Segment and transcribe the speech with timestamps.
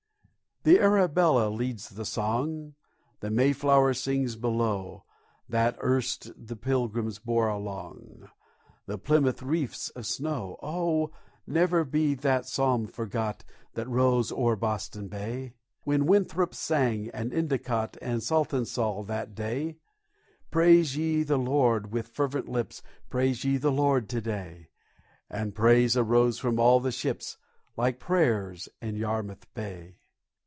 [0.63, 2.75] The Arabella leads the song
[3.19, 5.05] The Mayflower sings below,
[5.49, 8.29] That erst the Pilgrims bore along
[8.85, 10.59] The Plymouth reefs of snow.
[10.61, 11.09] Oh!
[11.47, 13.43] never be that psalm forgot
[13.73, 19.77] That rose o'er Boston Bay, When Winthrop sang, and Endicott, And Saltonstall, that day:
[20.51, 24.69] "Praise ye the Lord with fervent lips, Praise ye the Lord to day;"
[25.27, 27.37] And praise arose from all the ships,
[27.75, 29.97] Like prayers in Yarmouth Bay.